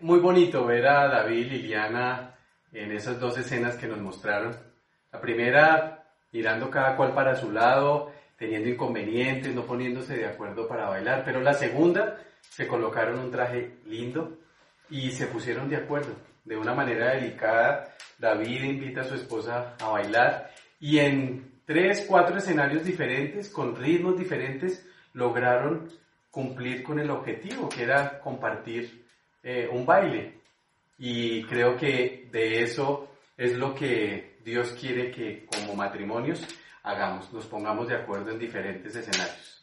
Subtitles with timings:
[0.00, 2.34] muy bonito ver a David y Liliana
[2.72, 4.56] en esas dos escenas que nos mostraron.
[5.12, 10.88] La primera, mirando cada cual para su lado, teniendo inconvenientes, no poniéndose de acuerdo para
[10.88, 14.38] bailar, pero la segunda, se colocaron un traje lindo
[14.90, 16.14] y se pusieron de acuerdo.
[16.44, 22.36] De una manera delicada, David invita a su esposa a bailar y en tres, cuatro
[22.36, 25.90] escenarios diferentes, con ritmos diferentes, lograron
[26.30, 29.05] cumplir con el objetivo, que era compartir
[29.46, 30.40] eh, un baile.
[30.98, 36.44] Y creo que de eso es lo que Dios quiere que como matrimonios
[36.82, 39.62] hagamos, nos pongamos de acuerdo en diferentes escenarios.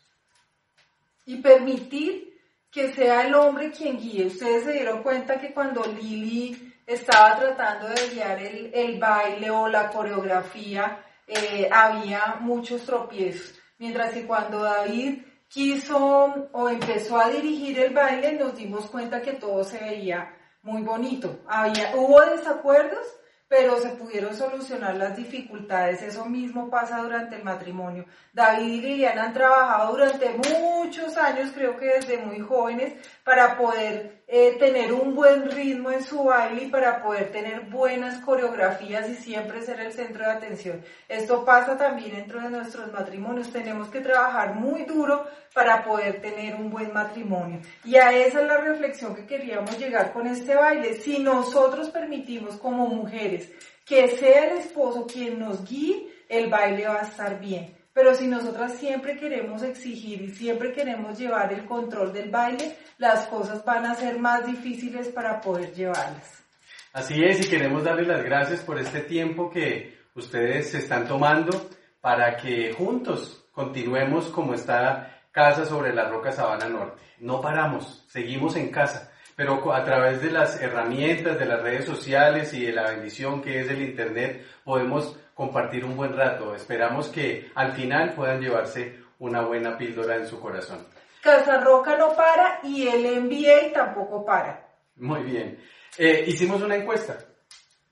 [1.25, 2.37] y permitir
[2.69, 4.25] que sea el hombre quien guíe.
[4.25, 9.67] Ustedes se dieron cuenta que cuando Lili estaba tratando de guiar el, el baile o
[9.69, 13.57] la coreografía, eh, había muchos tropiezos.
[13.77, 19.33] Mientras que cuando David quiso o empezó a dirigir el baile, nos dimos cuenta que
[19.33, 21.41] todo se veía muy bonito.
[21.47, 23.05] Había, hubo desacuerdos,
[23.47, 26.01] pero se pudieron solucionar las dificultades.
[26.01, 28.05] Eso mismo pasa durante el matrimonio.
[28.33, 34.22] David y Liliana han trabajado durante muchos años, creo que desde muy jóvenes, para poder
[34.35, 39.15] eh, tener un buen ritmo en su baile y para poder tener buenas coreografías y
[39.15, 40.83] siempre ser el centro de atención.
[41.07, 43.51] Esto pasa también dentro de nuestros matrimonios.
[43.51, 47.59] Tenemos que trabajar muy duro para poder tener un buen matrimonio.
[47.85, 50.95] Y a esa es la reflexión que queríamos llegar con este baile.
[50.95, 53.51] Si nosotros permitimos como mujeres
[53.85, 57.82] que sea el esposo quien nos guíe, el baile va a estar bien.
[57.93, 63.27] Pero si nosotras siempre queremos exigir y siempre queremos llevar el control del baile, las
[63.27, 66.43] cosas van a ser más difíciles para poder llevarlas.
[66.91, 71.69] Así es, y queremos darles las gracias por este tiempo que ustedes se están tomando
[72.01, 77.01] para que juntos continuemos como está Casa sobre la Roca Sabana Norte.
[77.19, 82.53] No paramos, seguimos en casa, pero a través de las herramientas, de las redes sociales
[82.53, 86.55] y de la bendición que es el Internet, podemos compartir un buen rato.
[86.55, 90.85] Esperamos que al final puedan llevarse una buena píldora en su corazón.
[91.21, 94.67] Casa Roca no para y el NBA tampoco para.
[94.97, 95.57] Muy bien.
[95.97, 97.17] Eh, hicimos una encuesta.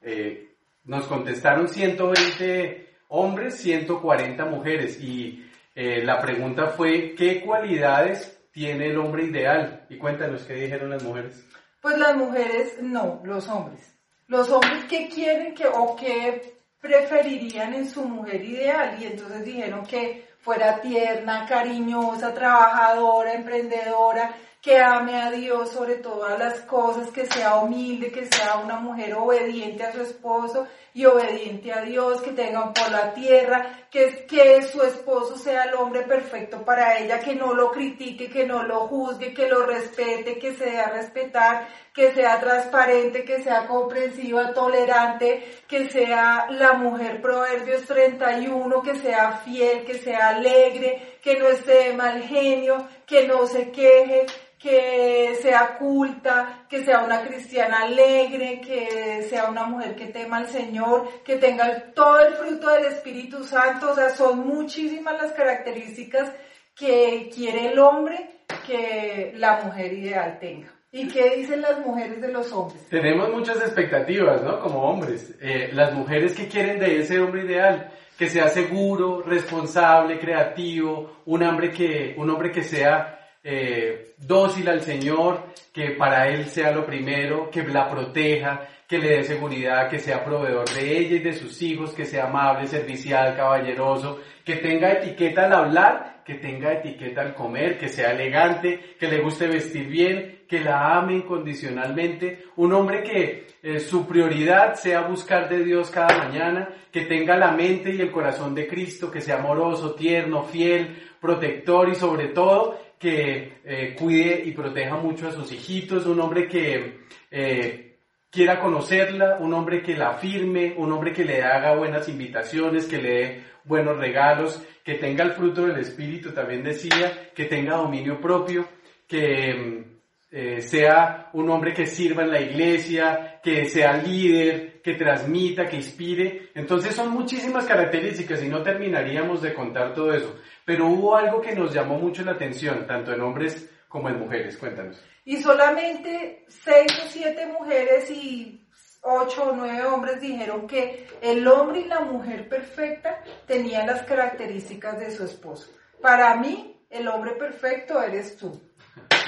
[0.02, 8.88] Eh, nos contestaron 120 hombres, 140 mujeres y eh, la pregunta fue, ¿qué cualidades tiene
[8.88, 9.86] el hombre ideal?
[9.90, 11.46] Y cuéntanos qué dijeron las mujeres.
[11.82, 13.96] Pues las mujeres no, los hombres.
[14.28, 18.98] Los hombres que quieren que o que preferirían en su mujer ideal.
[19.00, 26.38] Y entonces dijeron que fuera tierna, cariñosa, trabajadora, emprendedora, que ame a Dios sobre todas
[26.38, 31.74] las cosas, que sea humilde, que sea una mujer obediente a su esposo y obediente
[31.74, 36.02] a Dios, que tenga un por la tierra, que, que su esposo sea el hombre
[36.02, 40.54] perfecto para ella, que no lo critique, que no lo juzgue, que lo respete, que
[40.54, 47.22] se dé a respetar, que sea transparente, que sea comprensiva, tolerante, que sea la mujer
[47.22, 53.46] Proverbios 31, que sea fiel, que sea alegre, que no esté mal genio, que no
[53.46, 54.26] se queje,
[54.58, 60.48] que sea culta, que sea una cristiana alegre, que sea una mujer que tema al
[60.48, 66.32] Señor, que tenga todo el fruto del Espíritu Santo, o sea, son muchísimas las características
[66.76, 70.81] que quiere el hombre que la mujer ideal tenga.
[70.94, 72.86] ¿Y qué dicen las mujeres de los hombres?
[72.90, 74.60] Tenemos muchas expectativas, ¿no?
[74.60, 75.34] Como hombres.
[75.40, 81.44] Eh, las mujeres que quieren de ese hombre ideal, que sea seguro, responsable, creativo, un
[81.44, 86.86] hombre que, un hombre que sea eh, dócil al Señor, que para Él sea lo
[86.86, 91.32] primero, que la proteja, que le dé seguridad, que sea proveedor de ella y de
[91.32, 97.22] sus hijos, que sea amable, servicial, caballeroso, que tenga etiqueta al hablar que tenga etiqueta
[97.22, 102.74] al comer, que sea elegante, que le guste vestir bien, que la ame incondicionalmente, un
[102.74, 107.94] hombre que eh, su prioridad sea buscar de Dios cada mañana, que tenga la mente
[107.94, 113.62] y el corazón de Cristo, que sea amoroso, tierno, fiel, protector y sobre todo que
[113.64, 117.00] eh, cuide y proteja mucho a sus hijitos, un hombre que
[117.32, 117.91] eh,
[118.32, 123.02] quiera conocerla, un hombre que la firme, un hombre que le haga buenas invitaciones, que
[123.02, 128.20] le dé buenos regalos, que tenga el fruto del Espíritu, también decía, que tenga dominio
[128.20, 128.68] propio,
[129.06, 129.84] que
[130.32, 135.76] eh, sea un hombre que sirva en la iglesia, que sea líder, que transmita, que
[135.76, 136.50] inspire.
[136.56, 140.40] Entonces son muchísimas características y no terminaríamos de contar todo eso.
[140.64, 144.56] Pero hubo algo que nos llamó mucho la atención, tanto en hombres como en mujeres.
[144.58, 145.11] Cuéntanos.
[145.26, 148.68] Y solamente seis o siete mujeres y
[149.02, 155.00] ocho o nueve hombres dijeron que el hombre y la mujer perfecta tenían las características
[155.00, 155.72] de su esposo.
[156.02, 158.62] Para mí, el hombre perfecto eres tú.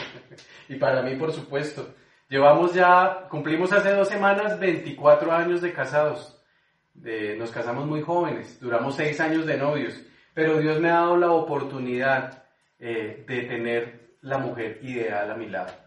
[0.69, 1.93] y para mí, por supuesto.
[2.29, 6.41] Llevamos ya, cumplimos hace dos semanas 24 años de casados.
[6.95, 10.01] nos casamos muy jóvenes, duramos seis años de novios,
[10.33, 12.43] pero Dios me ha dado la oportunidad
[12.79, 15.82] eh, de tener la mujer ideal a mi lado.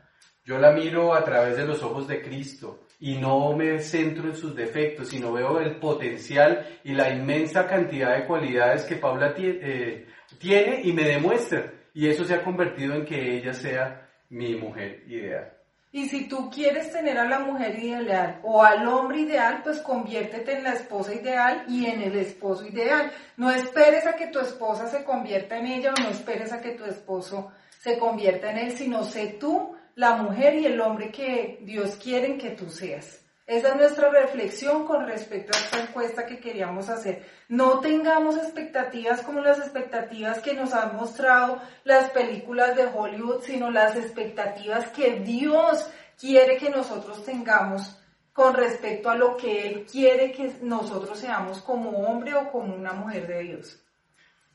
[0.47, 4.37] Yo la miro a través de los ojos de Cristo y no me centro en
[4.37, 10.07] sus defectos, sino veo el potencial y la inmensa cantidad de cualidades que Paula eh,
[10.39, 11.73] tiene y me demuestra.
[11.93, 15.53] Y eso se ha convertido en que ella sea mi mujer ideal.
[15.91, 20.59] Y si tú quieres tener a la mujer ideal o al hombre ideal, pues conviértete
[20.59, 23.11] en la esposa ideal y en el esposo ideal.
[23.37, 26.73] No esperes a que tu esposa se convierta en ella o no esperes a que
[26.73, 27.51] tu esposo
[27.81, 32.37] se convierta en él, sino sé tú la mujer y el hombre que Dios quiere
[32.39, 33.23] que tú seas.
[33.47, 37.25] Esa es nuestra reflexión con respecto a esta encuesta que queríamos hacer.
[37.49, 43.71] No tengamos expectativas como las expectativas que nos han mostrado las películas de Hollywood, sino
[43.71, 45.89] las expectativas que Dios
[46.19, 47.99] quiere que nosotros tengamos
[48.33, 52.93] con respecto a lo que Él quiere que nosotros seamos como hombre o como una
[52.93, 53.83] mujer de Dios.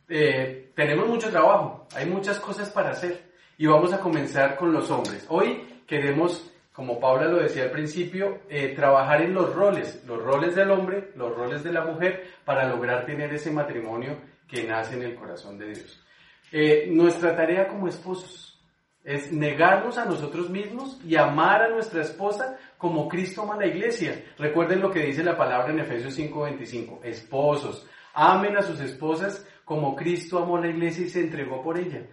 [0.07, 3.30] Eh, tenemos mucho trabajo, hay muchas cosas para hacer
[3.61, 5.23] y vamos a comenzar con los hombres.
[5.29, 10.55] Hoy queremos como Paula lo decía al principio, eh, trabajar en los roles, los roles
[10.55, 14.17] del hombre, los roles de la mujer, para lograr tener ese matrimonio
[14.47, 16.03] que nace en el corazón de Dios.
[16.51, 18.59] Eh, nuestra tarea como esposos
[19.03, 23.67] es negarnos a nosotros mismos y amar a nuestra esposa como Cristo ama a la
[23.67, 24.23] iglesia.
[24.39, 27.01] Recuerden lo que dice la palabra en Efesios 5:25.
[27.03, 31.77] Esposos, amen a sus esposas como Cristo amó a la iglesia y se entregó por
[31.77, 32.07] ella.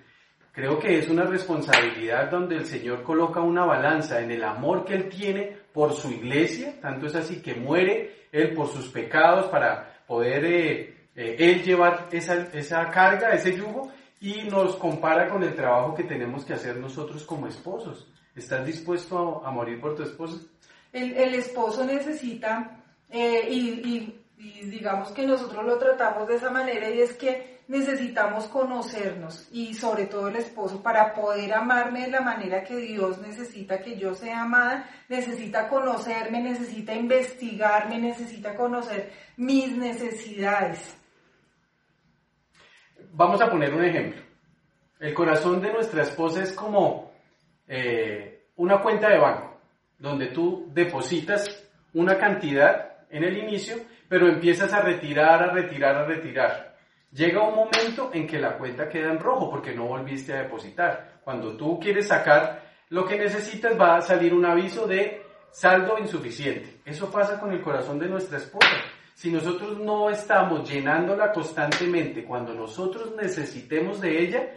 [0.58, 4.94] Creo que es una responsabilidad donde el Señor coloca una balanza en el amor que
[4.94, 10.02] Él tiene por su iglesia, tanto es así que muere Él por sus pecados para
[10.04, 15.54] poder eh, eh, Él llevar esa, esa carga, ese yugo, y nos compara con el
[15.54, 18.12] trabajo que tenemos que hacer nosotros como esposos.
[18.34, 20.38] ¿Estás dispuesto a, morir por tu esposa?
[20.92, 26.90] El, el esposo necesita, eh, y, y digamos que nosotros lo tratamos de esa manera,
[26.90, 32.22] y es que necesitamos conocernos y sobre todo el esposo para poder amarme de la
[32.22, 39.76] manera que Dios necesita que yo sea amada, necesita conocerme, necesita investigarme, necesita conocer mis
[39.76, 40.96] necesidades.
[43.12, 44.22] Vamos a poner un ejemplo.
[44.98, 47.12] El corazón de nuestra esposa es como
[47.68, 49.60] eh, una cuenta de banco,
[49.98, 53.76] donde tú depositas una cantidad en el inicio,
[54.08, 56.67] pero empiezas a retirar, a retirar, a retirar
[57.12, 61.20] Llega un momento en que la cuenta queda en rojo porque no volviste a depositar.
[61.24, 66.80] Cuando tú quieres sacar lo que necesitas va a salir un aviso de saldo insuficiente.
[66.84, 68.76] Eso pasa con el corazón de nuestra esposa.
[69.14, 74.48] Si nosotros no estamos llenándola constantemente cuando nosotros necesitemos de ella,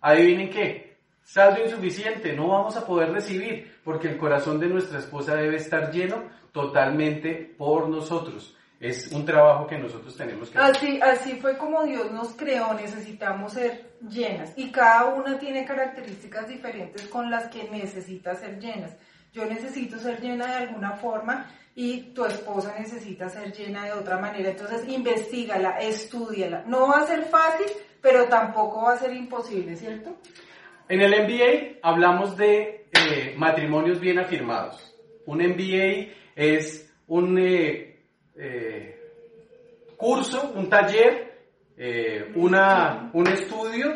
[0.00, 5.36] adivinen qué, saldo insuficiente, no vamos a poder recibir porque el corazón de nuestra esposa
[5.36, 10.76] debe estar lleno totalmente por nosotros es un trabajo que nosotros tenemos que hacer.
[10.76, 16.48] Así, así fue como Dios nos creó, necesitamos ser llenas y cada una tiene características
[16.48, 18.96] diferentes con las que necesita ser llenas.
[19.32, 24.18] Yo necesito ser llena de alguna forma y tu esposa necesita ser llena de otra
[24.18, 24.50] manera.
[24.50, 26.64] Entonces, investigala, estudiala.
[26.66, 27.66] No va a ser fácil,
[28.00, 30.18] pero tampoco va a ser imposible, ¿cierto?
[30.88, 34.92] En el MBA hablamos de eh, matrimonios bien afirmados.
[35.24, 37.38] Un MBA es un...
[37.38, 37.91] Eh,
[38.36, 38.98] eh,
[39.96, 41.32] curso, un taller,
[41.76, 43.92] eh, una, un estudio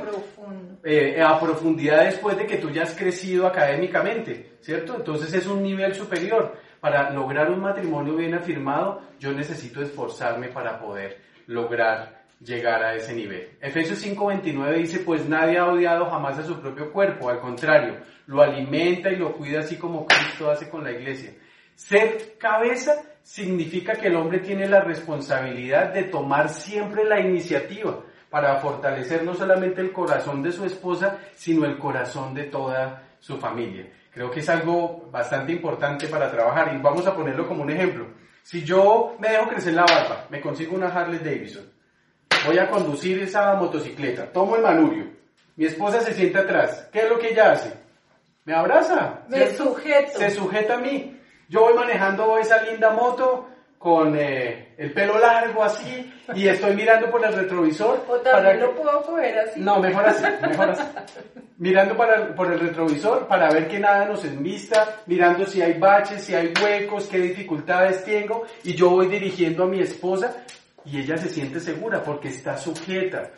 [0.83, 4.97] eh, a profundidad después de que tú ya has crecido académicamente, ¿cierto?
[4.97, 6.57] Entonces es un nivel superior.
[6.81, 13.15] Para lograr un matrimonio bien afirmado, yo necesito esforzarme para poder lograr llegar a ese
[13.15, 13.57] nivel.
[13.61, 18.43] Efesios 5:29 dice, pues nadie ha odiado jamás a su propio cuerpo, al contrario, lo
[18.43, 21.33] alimenta y lo cuida así como Cristo hace con la iglesia.
[21.75, 27.99] Ser cabeza significa que el hombre tiene la responsabilidad de tomar siempre la iniciativa
[28.31, 33.37] para fortalecer no solamente el corazón de su esposa, sino el corazón de toda su
[33.39, 33.89] familia.
[34.13, 38.07] Creo que es algo bastante importante para trabajar y vamos a ponerlo como un ejemplo.
[38.45, 41.65] Si yo me dejo crecer la barba, me consigo una Harley Davidson,
[42.47, 45.07] voy a conducir esa motocicleta, tomo el manurio,
[45.57, 47.73] mi esposa se sienta atrás, ¿qué es lo que ella hace?
[48.45, 50.17] Me abraza, Me sujeto.
[50.17, 51.16] se sujeta a mí.
[51.49, 53.49] Yo voy manejando esa linda moto
[53.79, 58.05] con eh, el pelo largo así y estoy mirando por el retrovisor.
[58.09, 59.61] O también para lo puedo coger así.
[59.61, 60.83] no, mejor así, mejor así.
[61.59, 66.23] Mirando para, por el retrovisor para ver que nada nos envista, mirando si hay baches,
[66.25, 70.37] si hay huecos, qué dificultades tengo, y yo voy dirigiendo a mi esposa
[70.85, 73.31] y ella se siente segura porque está sujeta.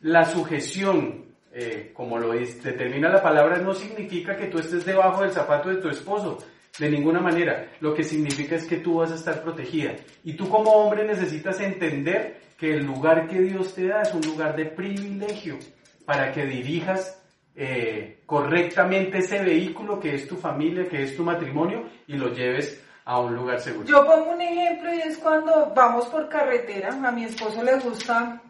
[0.00, 5.32] La sujeción, eh, como lo determina la palabra, no significa que tú estés debajo del
[5.32, 6.38] zapato de tu esposo,
[6.78, 7.72] de ninguna manera.
[7.80, 9.94] Lo que significa es que tú vas a estar protegida.
[10.24, 14.22] Y tú como hombre necesitas entender que el lugar que Dios te da es un
[14.22, 15.58] lugar de privilegio
[16.04, 17.22] para que dirijas
[17.54, 22.82] eh, correctamente ese vehículo que es tu familia, que es tu matrimonio, y lo lleves
[23.04, 23.86] a un lugar seguro.
[23.86, 26.90] Yo pongo un ejemplo y es cuando vamos por carretera.
[26.90, 28.40] A mi esposo le gusta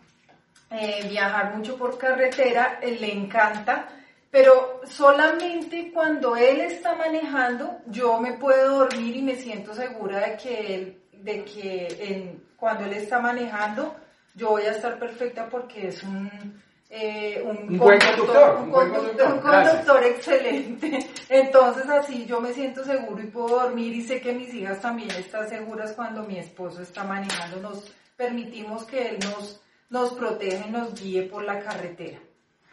[0.70, 3.88] eh, viajar mucho por carretera, él le encanta,
[4.36, 10.36] pero solamente cuando él está manejando yo me puedo dormir y me siento segura de
[10.36, 13.96] que él, de que cuando él está manejando
[14.34, 18.90] yo voy a estar perfecta porque es un eh, un, Un buen conductor, un buen
[18.90, 20.98] conductor, un conductor excelente.
[21.30, 25.10] Entonces así yo me siento seguro y puedo dormir y sé que mis hijas también
[25.12, 27.56] están seguras cuando mi esposo está manejando.
[27.60, 32.20] Nos permitimos que él nos, nos proteja y nos guíe por la carretera.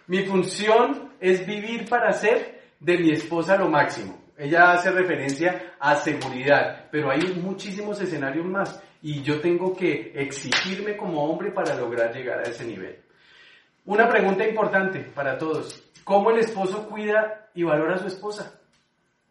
[0.08, 4.22] Mi función es vivir para hacer de mi esposa lo máximo.
[4.38, 10.98] Ella hace referencia a seguridad, pero hay muchísimos escenarios más y yo tengo que exigirme
[10.98, 13.00] como hombre para lograr llegar a ese nivel.
[13.86, 15.84] Una pregunta importante para todos.
[16.04, 18.60] ¿Cómo el esposo cuida y valora a su esposa?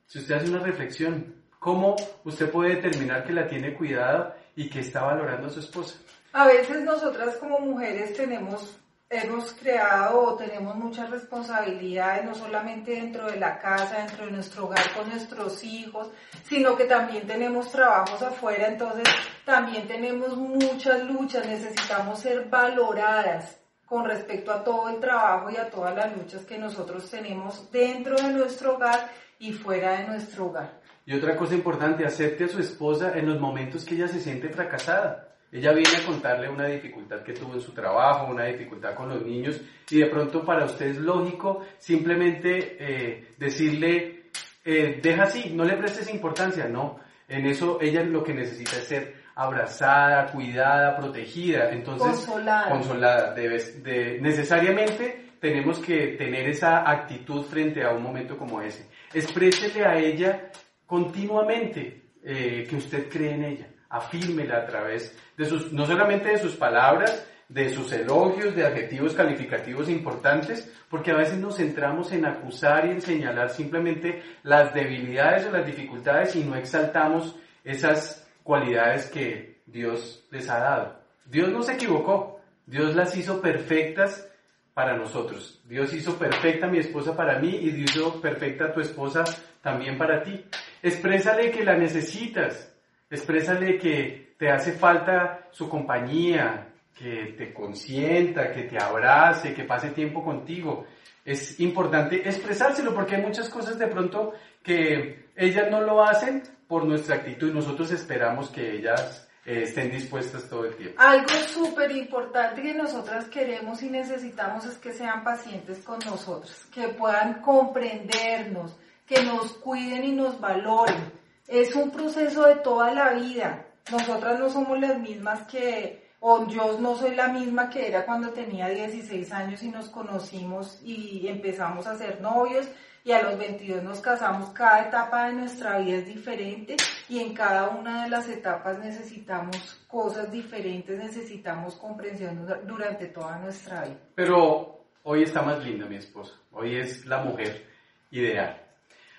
[0.07, 4.81] Si usted hace una reflexión, ¿cómo usted puede determinar que la tiene cuidada y que
[4.81, 5.99] está valorando a su esposa?
[6.33, 8.79] A veces nosotras como mujeres tenemos,
[9.13, 14.65] hemos creado o tenemos muchas responsabilidades, no solamente dentro de la casa, dentro de nuestro
[14.65, 16.11] hogar con nuestros hijos,
[16.45, 19.05] sino que también tenemos trabajos afuera, entonces
[19.45, 25.69] también tenemos muchas luchas, necesitamos ser valoradas con respecto a todo el trabajo y a
[25.69, 30.81] todas las luchas que nosotros tenemos dentro de nuestro hogar y fuera de nuestro hogar.
[31.05, 34.49] Y otra cosa importante, acepte a su esposa en los momentos que ella se siente
[34.49, 35.32] fracasada.
[35.53, 39.23] Ella viene a contarle una dificultad que tuvo en su trabajo, una dificultad con los
[39.25, 44.25] niños, y de pronto para usted es lógico simplemente eh, decirle,
[44.65, 46.99] eh, deja así, no le prestes importancia, no.
[47.29, 51.71] En eso ella lo que necesita es ser abrazada, cuidada, protegida.
[51.71, 52.69] Entonces, Consolada.
[52.71, 53.35] consolada.
[53.35, 58.87] Debes- de- necesariamente tenemos que tener esa actitud frente a un momento como ese.
[59.13, 60.51] Exprésele a ella
[60.87, 63.67] continuamente eh, que usted cree en ella.
[63.93, 69.13] Afírmela a través de sus, no solamente de sus palabras, de sus elogios, de adjetivos
[69.15, 75.47] calificativos importantes, porque a veces nos centramos en acusar y en señalar simplemente las debilidades
[75.47, 81.01] o las dificultades y no exaltamos esas cualidades que Dios les ha dado.
[81.27, 84.29] Dios no se equivocó, Dios las hizo perfectas
[84.75, 85.61] para nosotros.
[85.67, 89.25] Dios hizo perfecta mi esposa para mí y Dios hizo perfecta tu esposa
[89.61, 90.45] también para ti.
[90.83, 92.72] Exprésale que la necesitas,
[93.13, 99.91] exprésale que te hace falta su compañía, que te consienta, que te abrace, que pase
[99.91, 100.87] tiempo contigo.
[101.25, 106.85] Es importante expresárselo porque hay muchas cosas de pronto que ellas no lo hacen por
[106.85, 111.01] nuestra actitud nosotros esperamos que ellas eh, estén dispuestas todo el tiempo.
[111.01, 116.89] Algo súper importante que nosotras queremos y necesitamos es que sean pacientes con nosotros, que
[116.89, 118.77] puedan comprendernos,
[119.07, 121.22] que nos cuiden y nos valoren.
[121.49, 123.67] Es un proceso de toda la vida.
[123.91, 128.31] Nosotras no somos las mismas que, o yo no soy la misma que era cuando
[128.31, 132.69] tenía 16 años y nos conocimos y empezamos a ser novios
[133.05, 134.51] y a los 22 nos casamos.
[134.51, 136.77] Cada etapa de nuestra vida es diferente
[137.09, 143.39] y en cada una de las etapas necesitamos cosas diferentes, necesitamos comprensión dura- durante toda
[143.39, 143.97] nuestra vida.
[144.15, 146.35] Pero hoy está más linda mi esposa.
[146.53, 147.67] Hoy es la mujer
[148.13, 148.63] ideal.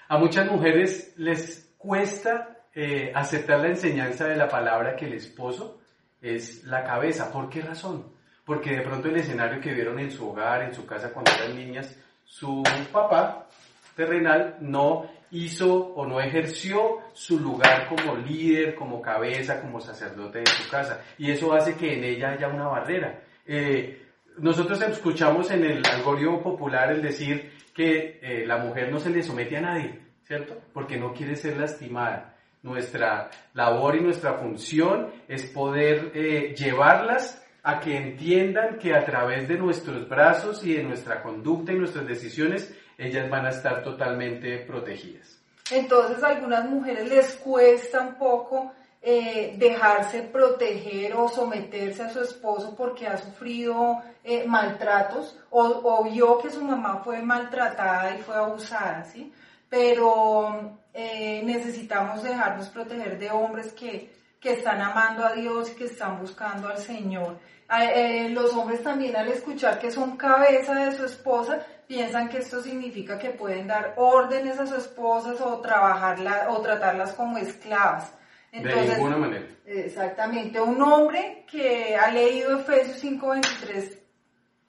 [0.08, 5.82] A muchas mujeres les cuesta eh, aceptar la enseñanza de la palabra que el esposo
[6.22, 7.32] es la cabeza.
[7.32, 8.14] ¿Por qué razón?
[8.46, 11.56] porque de pronto el escenario que vieron en su hogar, en su casa cuando eran
[11.56, 13.48] niñas, su papá
[13.96, 20.46] terrenal no hizo o no ejerció su lugar como líder, como cabeza, como sacerdote de
[20.46, 21.02] su casa.
[21.18, 23.22] Y eso hace que en ella haya una barrera.
[23.46, 24.02] Eh,
[24.38, 29.24] nosotros escuchamos en el algoritmo popular el decir que eh, la mujer no se le
[29.24, 30.58] somete a nadie, ¿cierto?
[30.74, 32.36] Porque no quiere ser lastimada.
[32.62, 39.48] Nuestra labor y nuestra función es poder eh, llevarlas a que entiendan que a través
[39.48, 44.60] de nuestros brazos y de nuestra conducta y nuestras decisiones, ellas van a estar totalmente
[44.60, 45.42] protegidas.
[45.72, 52.22] Entonces a algunas mujeres les cuesta un poco eh, dejarse proteger o someterse a su
[52.22, 58.20] esposo porque ha sufrido eh, maltratos o, o, vio que su mamá fue maltratada y
[58.20, 59.34] fue abusada, ¿sí?
[59.74, 65.86] Pero eh, necesitamos dejarnos proteger de hombres que, que están amando a Dios y que
[65.86, 67.40] están buscando al Señor.
[67.82, 72.62] Eh, los hombres también al escuchar que son cabeza de su esposa, piensan que esto
[72.62, 78.14] significa que pueden dar órdenes a sus esposas o trabajarla o tratarlas como esclavas.
[78.52, 79.48] Entonces, de ninguna manera.
[79.66, 80.62] Exactamente.
[80.62, 83.98] Un hombre que ha leído Efesios 5:23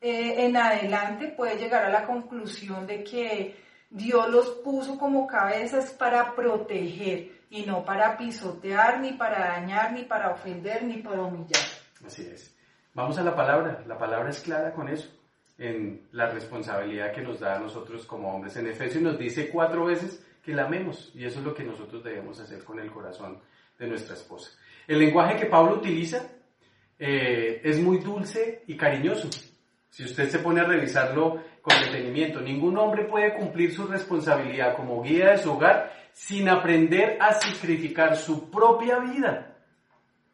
[0.00, 3.63] eh, en adelante puede llegar a la conclusión de que
[3.94, 10.02] Dios los puso como cabezas para proteger y no para pisotear, ni para dañar, ni
[10.02, 11.62] para ofender, ni para humillar.
[12.04, 12.56] Así es.
[12.92, 13.84] Vamos a la palabra.
[13.86, 15.08] La palabra es clara con eso,
[15.58, 18.56] en la responsabilidad que nos da a nosotros como hombres.
[18.56, 22.02] En Efesios nos dice cuatro veces que la amemos y eso es lo que nosotros
[22.02, 23.38] debemos hacer con el corazón
[23.78, 24.50] de nuestra esposa.
[24.88, 26.26] El lenguaje que Pablo utiliza
[26.98, 29.30] eh, es muy dulce y cariñoso.
[29.94, 35.00] Si usted se pone a revisarlo con detenimiento, ningún hombre puede cumplir su responsabilidad como
[35.00, 39.54] guía de su hogar sin aprender a sacrificar su propia vida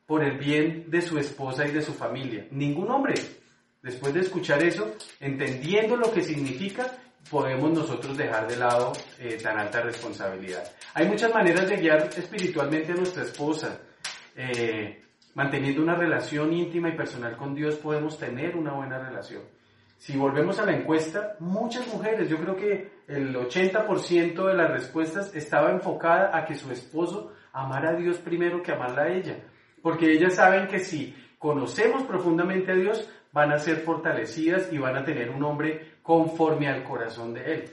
[0.07, 2.47] por el bien de su esposa y de su familia.
[2.52, 3.12] Ningún hombre.
[3.83, 6.97] Después de escuchar eso, entendiendo lo que significa,
[7.31, 10.73] podemos nosotros dejar de lado eh, tan alta responsabilidad.
[10.95, 13.79] Hay muchas maneras de guiar espiritualmente a nuestra esposa.
[14.35, 15.03] Eh,
[15.35, 19.43] manteniendo una relación íntima y personal con Dios podemos tener una buena relación.
[20.01, 25.35] Si volvemos a la encuesta, muchas mujeres, yo creo que el 80% de las respuestas
[25.35, 29.37] estaba enfocada a que su esposo amara a Dios primero que amarla a ella.
[29.83, 34.97] Porque ellas saben que si conocemos profundamente a Dios, van a ser fortalecidas y van
[34.97, 37.64] a tener un hombre conforme al corazón de Él.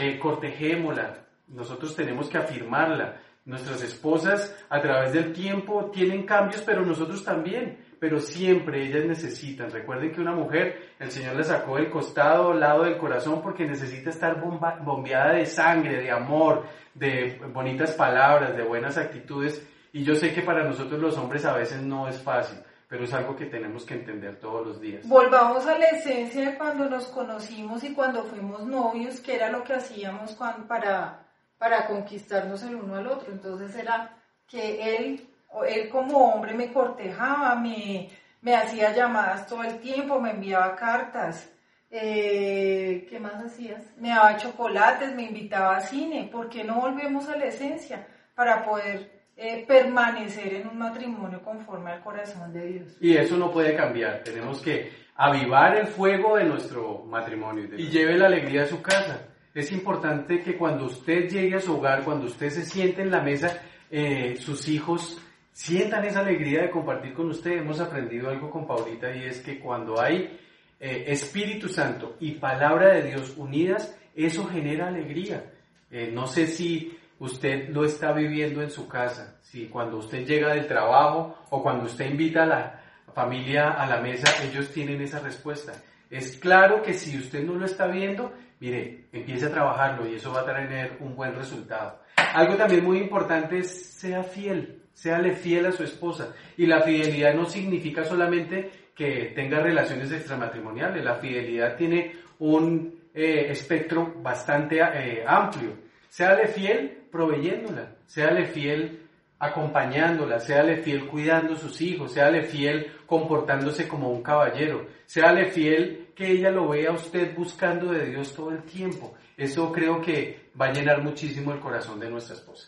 [0.00, 1.14] Eh, cortejémosla,
[1.48, 3.20] nosotros tenemos que afirmarla.
[3.48, 7.78] Nuestras esposas a través del tiempo tienen cambios, pero nosotros también.
[7.98, 9.70] Pero siempre ellas necesitan.
[9.70, 14.10] Recuerden que una mujer, el Señor la sacó del costado, lado del corazón, porque necesita
[14.10, 19.66] estar bombeada de sangre, de amor, de bonitas palabras, de buenas actitudes.
[19.94, 23.14] Y yo sé que para nosotros los hombres a veces no es fácil, pero es
[23.14, 25.08] algo que tenemos que entender todos los días.
[25.08, 29.64] Volvamos a la esencia de cuando nos conocimos y cuando fuimos novios, que era lo
[29.64, 30.36] que hacíamos
[30.68, 31.27] para
[31.58, 33.32] para conquistarnos el uno al otro.
[33.32, 34.16] Entonces era
[34.46, 35.28] que él,
[35.68, 38.08] él como hombre me cortejaba, me,
[38.40, 41.52] me hacía llamadas todo el tiempo, me enviaba cartas.
[41.90, 43.82] Eh, ¿Qué más hacías?
[43.96, 46.28] Me daba chocolates, me invitaba a cine.
[46.30, 51.92] ¿Por qué no volvemos a la esencia para poder eh, permanecer en un matrimonio conforme
[51.92, 52.96] al corazón de Dios?
[53.00, 54.22] Y eso no puede cambiar.
[54.22, 59.27] Tenemos que avivar el fuego de nuestro matrimonio y lleve la alegría a su casa
[59.54, 63.22] es importante que cuando usted llegue a su hogar, cuando usted se siente en la
[63.22, 65.20] mesa, eh, sus hijos
[65.52, 67.58] sientan esa alegría de compartir con usted.
[67.58, 70.38] Hemos aprendido algo con Paulita y es que cuando hay
[70.78, 75.52] eh, Espíritu Santo y palabra de Dios unidas, eso genera alegría.
[75.90, 80.54] Eh, no sé si usted lo está viviendo en su casa, si cuando usted llega
[80.54, 82.82] del trabajo o cuando usted invita a la
[83.14, 85.72] familia a la mesa, ellos tienen esa respuesta.
[86.10, 90.32] Es claro que si usted no lo está viendo, mire, empiece a trabajarlo y eso
[90.32, 92.00] va a tener un buen resultado.
[92.16, 96.34] Algo también muy importante es sea fiel, séale fiel a su esposa.
[96.56, 103.46] Y la fidelidad no significa solamente que tenga relaciones extramatrimoniales, la fidelidad tiene un eh,
[103.50, 105.72] espectro bastante eh, amplio.
[106.08, 109.02] Séale fiel proveyéndola, séale fiel
[109.38, 116.07] acompañándola, séale fiel cuidando a sus hijos, séale fiel comportándose como un caballero, séale fiel
[116.18, 119.14] que ella lo vea a usted buscando de Dios todo el tiempo.
[119.36, 122.66] Eso creo que va a llenar muchísimo el corazón de nuestra esposa.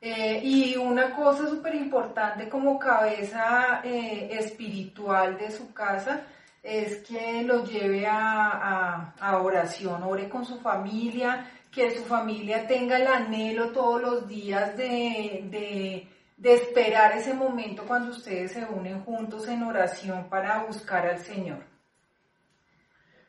[0.00, 6.22] Eh, y una cosa súper importante como cabeza eh, espiritual de su casa
[6.62, 9.12] es que lo lleve a,
[9.42, 16.08] oración, ore con su familia, que su familia tenga el anhelo todos los días de,
[16.34, 21.69] de esperar ese momento cuando ustedes se unen juntos en oración para buscar al Señor.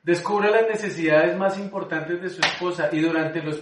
[0.04, 3.60] Descubra las necesidades más importantes de su esposa y durante los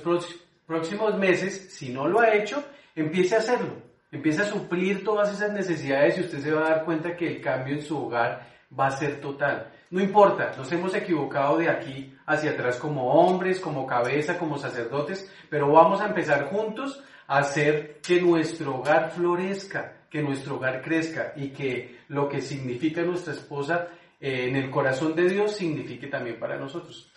[0.65, 2.63] próximos meses, si no lo ha hecho,
[2.95, 3.73] empiece a hacerlo.
[4.09, 7.41] Empiece a suplir todas esas necesidades y usted se va a dar cuenta que el
[7.41, 8.47] cambio en su hogar
[8.77, 9.69] va a ser total.
[9.91, 15.29] No importa, nos hemos equivocado de aquí hacia atrás como hombres, como cabeza, como sacerdotes,
[15.49, 21.33] pero vamos a empezar juntos a hacer que nuestro hogar florezca, que nuestro hogar crezca
[21.35, 26.39] y que lo que significa nuestra esposa eh, en el corazón de Dios signifique también
[26.39, 27.09] para nosotros.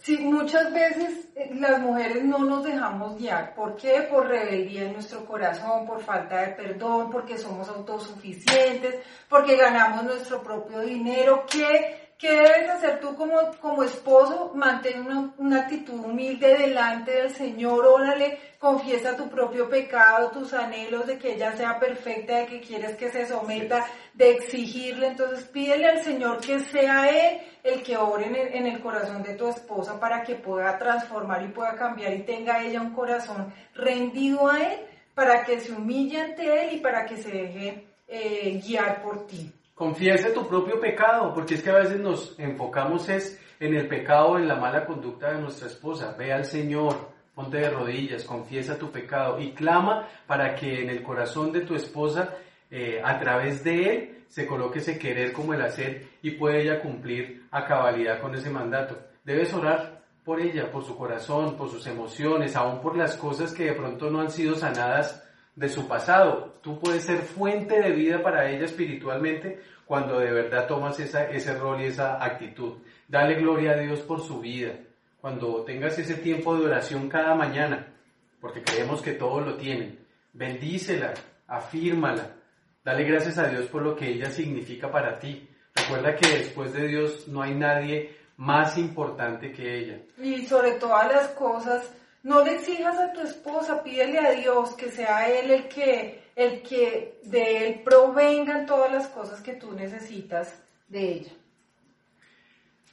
[0.00, 3.54] Sí, muchas veces eh, las mujeres no nos dejamos guiar.
[3.54, 4.02] ¿Por qué?
[4.10, 8.96] Por rebeldía en nuestro corazón, por falta de perdón, porque somos autosuficientes,
[9.28, 11.44] porque ganamos nuestro propio dinero.
[11.50, 14.52] ¿Qué, qué debes hacer tú como, como esposo?
[14.54, 21.06] Mantén una, una actitud humilde delante del Señor, órale, confiesa tu propio pecado, tus anhelos
[21.06, 25.08] de que ella sea perfecta, de que quieres que se someta, de exigirle.
[25.08, 29.34] Entonces pídele al Señor que sea Él el que en el, en el, corazón de
[29.34, 34.48] tu esposa para que pueda transformar y pueda cambiar y tenga ella un corazón rendido
[34.48, 34.80] a Él,
[35.14, 39.52] para que se humille ante Él y para que se deje eh, guiar por ti.
[39.80, 44.36] Confiese tu propio pecado, porque es que a veces nos enfocamos es en el pecado,
[44.36, 46.14] en la mala conducta de nuestra esposa.
[46.18, 51.02] Ve al Señor, ponte de rodillas, confiesa tu pecado y clama para que en el
[51.02, 52.36] corazón de tu esposa,
[52.70, 56.82] eh, a través de Él, se coloque ese querer como el hacer y puede ella
[56.82, 58.98] cumplir a cabalidad con ese mandato.
[59.24, 63.64] Debes orar por ella, por su corazón, por sus emociones, aún por las cosas que
[63.64, 66.58] de pronto no han sido sanadas de su pasado.
[66.62, 71.56] Tú puedes ser fuente de vida para ella espiritualmente cuando de verdad tomas esa, ese
[71.58, 72.78] rol y esa actitud.
[73.08, 74.72] Dale gloria a Dios por su vida.
[75.20, 77.92] Cuando tengas ese tiempo de oración cada mañana,
[78.40, 79.98] porque creemos que todos lo tienen,
[80.32, 81.12] bendícela,
[81.46, 82.36] afírmala,
[82.82, 85.46] Dale gracias a Dios por lo que ella significa para ti.
[85.74, 89.98] Recuerda que después de Dios no hay nadie más importante que ella.
[90.16, 94.90] Y sobre todas las cosas, no le exijas a tu esposa, pídele a Dios que
[94.90, 100.62] sea Él el que, el que de Él provengan todas las cosas que tú necesitas
[100.88, 101.32] de ella.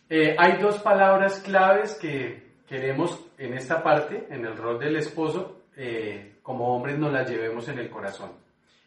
[0.10, 5.64] Eh, hay dos palabras claves que queremos en esta parte, en el rol del esposo,
[5.76, 8.32] eh, como hombres nos las llevemos en el corazón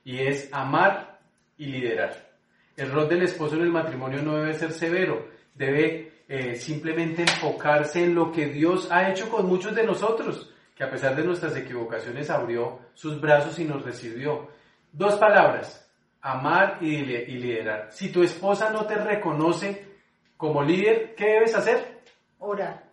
[0.04, 1.18] y es amar
[1.58, 2.30] y liderar.
[2.76, 8.04] El rol del esposo en el matrimonio no debe ser severo, debe eh, simplemente enfocarse
[8.04, 11.56] en lo que Dios ha hecho con muchos de nosotros, que a pesar de nuestras
[11.56, 14.48] equivocaciones abrió sus brazos y nos recibió.
[14.92, 15.90] Dos palabras,
[16.20, 17.88] amar y, y liderar.
[17.90, 19.88] Si tu esposa no te reconoce
[20.36, 22.00] como líder, ¿qué debes hacer?
[22.38, 22.84] Orar.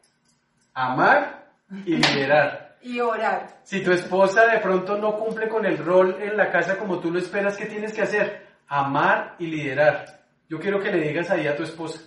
[0.73, 1.51] Amar
[1.85, 3.59] y liderar y orar.
[3.61, 7.11] Si tu esposa de pronto no cumple con el rol en la casa como tú
[7.11, 8.47] lo esperas, ¿qué tienes que hacer?
[8.67, 10.21] Amar y liderar.
[10.49, 11.99] Yo quiero que le digas ahí a tu esposa.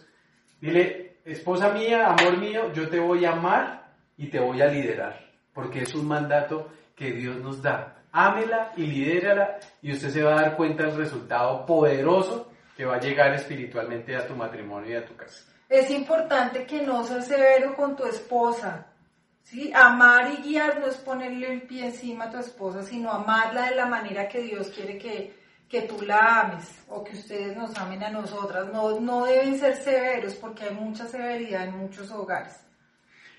[0.61, 5.19] Dile, esposa mía, amor mío, yo te voy a amar y te voy a liderar.
[5.53, 7.97] Porque es un mandato que Dios nos da.
[8.13, 12.97] Ámela y lidérala y usted se va a dar cuenta del resultado poderoso que va
[12.97, 15.45] a llegar espiritualmente a tu matrimonio y a tu casa.
[15.69, 18.87] Es importante que no seas severo con tu esposa,
[19.43, 19.71] ¿sí?
[19.75, 23.77] Amar y guiar no es ponerle el pie encima a tu esposa, sino amarla de
[23.77, 25.40] la manera que Dios quiere que,
[25.71, 28.67] que tú la ames o que ustedes nos amen a nosotras.
[28.73, 32.61] No, no deben ser severos porque hay mucha severidad en muchos hogares.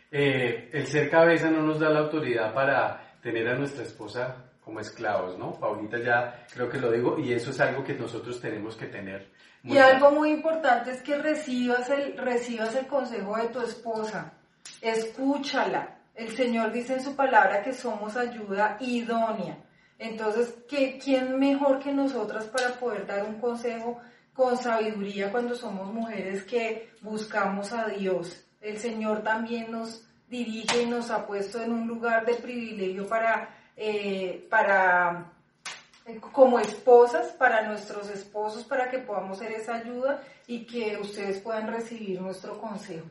[0.10, 4.80] Eh, el ser cabeza no nos da la autoridad para tener a nuestra esposa como
[4.80, 5.60] esclavos, ¿no?
[5.60, 9.28] Paulita ya creo que lo digo y eso es algo que nosotros tenemos que tener.
[9.63, 14.34] Y algo muy importante es que recibas el, recibas el consejo de tu esposa,
[14.82, 19.58] escúchala, el Señor dice en su palabra que somos ayuda idónea.
[20.02, 24.00] Entonces, ¿qué, ¿quién mejor que nosotras para poder dar un consejo
[24.34, 28.44] con sabiduría cuando somos mujeres que buscamos a Dios?
[28.62, 33.56] El Señor también nos dirige y nos ha puesto en un lugar de privilegio para,
[33.78, 35.34] eh, para
[36.08, 41.38] eh, como esposas, para nuestros esposos, para que podamos ser esa ayuda y que ustedes
[41.42, 43.06] puedan recibir nuestro consejo.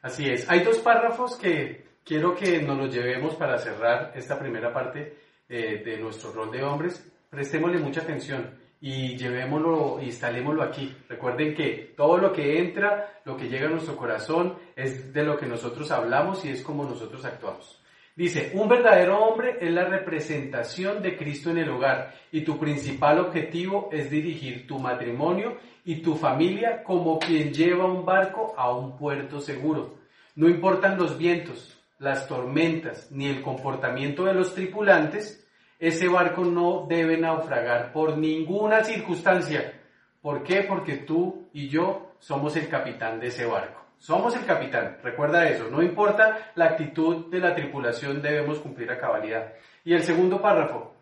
[0.00, 0.48] Así es.
[0.48, 5.98] Hay dos párrafos que quiero que nos los llevemos para cerrar esta primera parte de
[6.00, 7.10] nuestro rol de hombres.
[7.30, 10.94] Prestémosle mucha atención y llevémoslo, instalémoslo aquí.
[11.08, 15.38] Recuerden que todo lo que entra, lo que llega a nuestro corazón, es de lo
[15.38, 17.80] que nosotros hablamos y es como nosotros actuamos.
[18.14, 23.18] Dice, un verdadero hombre es la representación de Cristo en el hogar y tu principal
[23.20, 28.98] objetivo es dirigir tu matrimonio y tu familia como quien lleva un barco a un
[28.98, 29.94] puerto seguro.
[30.36, 35.46] No importan los vientos, las tormentas ni el comportamiento de los tripulantes,
[35.78, 39.80] ese barco no debe naufragar por ninguna circunstancia.
[40.20, 40.62] ¿Por qué?
[40.62, 43.82] Porque tú y yo somos el capitán de ese barco.
[43.98, 48.98] somos el capitán, recuerda eso, no importa la actitud de la tripulación, debemos cumplir a
[48.98, 49.54] cabalidad.
[49.82, 50.94] Y el segundo párrafo,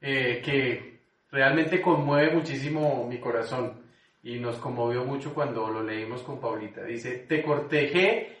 [0.00, 1.00] eh, que
[1.32, 3.82] realmente conmueve muchísimo mi corazón
[4.22, 8.37] y nos conmovió mucho cuando lo leímos con Paulita, dice, te cortejé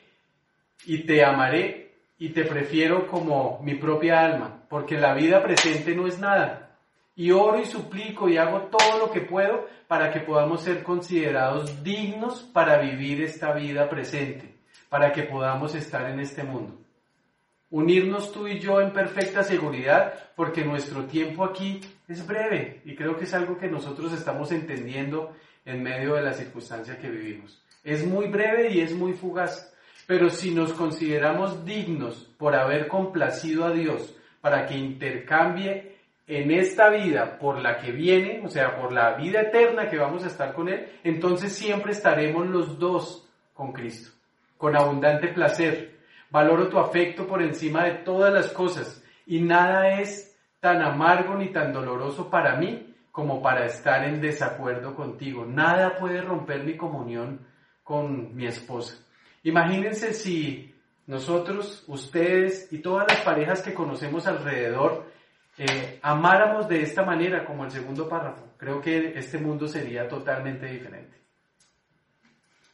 [0.84, 6.06] y te amaré y te prefiero como mi propia alma, porque la vida presente no
[6.06, 6.76] es nada.
[7.14, 11.82] Y oro y suplico y hago todo lo que puedo para que podamos ser considerados
[11.82, 14.54] dignos para vivir esta vida presente,
[14.88, 16.78] para que podamos estar en este mundo.
[17.70, 23.16] Unirnos tú y yo en perfecta seguridad, porque nuestro tiempo aquí es breve y creo
[23.16, 27.62] que es algo que nosotros estamos entendiendo en medio de la circunstancia que vivimos.
[27.84, 29.74] Es muy breve y es muy fugaz.
[30.08, 36.88] Pero si nos consideramos dignos por haber complacido a Dios para que intercambie en esta
[36.88, 40.54] vida por la que viene, o sea, por la vida eterna que vamos a estar
[40.54, 44.12] con Él, entonces siempre estaremos los dos con Cristo,
[44.56, 45.98] con abundante placer.
[46.30, 51.52] Valoro tu afecto por encima de todas las cosas y nada es tan amargo ni
[51.52, 55.44] tan doloroso para mí como para estar en desacuerdo contigo.
[55.44, 57.46] Nada puede romper mi comunión
[57.84, 59.04] con mi esposa.
[59.48, 60.74] Imagínense si
[61.06, 65.06] nosotros, ustedes y todas las parejas que conocemos alrededor
[65.56, 68.44] eh, amáramos de esta manera, como el segundo párrafo.
[68.58, 71.16] Creo que este mundo sería totalmente diferente.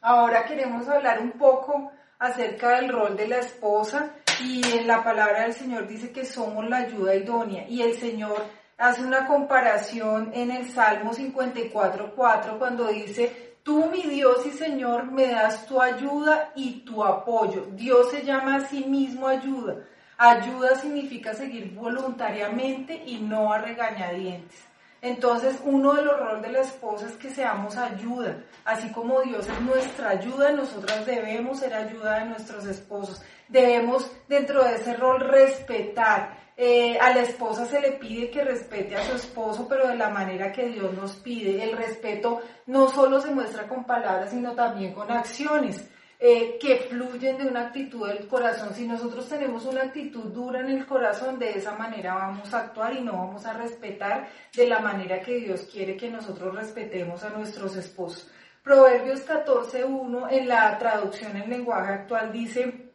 [0.01, 4.11] Ahora queremos hablar un poco acerca del rol de la esposa
[4.43, 8.45] y en la palabra del Señor dice que somos la ayuda idónea y el Señor
[8.77, 15.27] hace una comparación en el Salmo 54.4 cuando dice Tú, mi Dios y Señor, me
[15.29, 17.67] das tu ayuda y tu apoyo.
[17.71, 19.77] Dios se llama a sí mismo ayuda.
[20.19, 24.63] Ayuda significa seguir voluntariamente y no a regañadientes.
[25.01, 28.37] Entonces, uno de los roles de la esposa es que seamos ayuda.
[28.67, 33.23] Así como Dios es nuestra ayuda, nosotras debemos ser ayuda de nuestros esposos.
[33.49, 38.95] Debemos, dentro de ese rol, respetar, eh, a la esposa se le pide que respete
[38.95, 41.63] a su esposo, pero de la manera que Dios nos pide.
[41.63, 45.89] El respeto no solo se muestra con palabras, sino también con acciones.
[46.27, 48.73] Eh, que fluyen de una actitud del corazón.
[48.73, 52.95] Si nosotros tenemos una actitud dura en el corazón, de esa manera vamos a actuar
[52.95, 57.31] y no vamos a respetar de la manera que Dios quiere que nosotros respetemos a
[57.31, 58.31] nuestros esposos.
[58.63, 62.93] Proverbios 14.1 en la traducción en lenguaje actual dice,